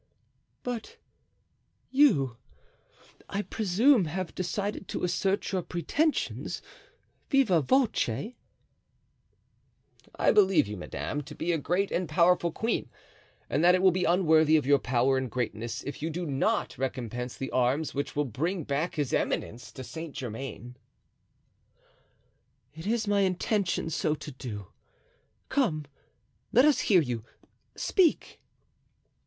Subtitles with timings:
[0.63, 0.97] "But
[1.91, 2.37] you,
[3.29, 6.63] I presume, have decided to assert your pretensions
[7.29, 8.33] viva voce?"
[10.15, 12.89] "I believe you, madame, to be a great and powerful queen,
[13.47, 16.79] and that it will be unworthy of your power and greatness if you do not
[16.79, 20.77] recompense the arms which will bring back his eminence to Saint Germain."
[22.73, 24.69] "It is my intention so to do;
[25.47, 25.85] come,
[26.51, 27.23] let us hear you.
[27.75, 28.39] Speak."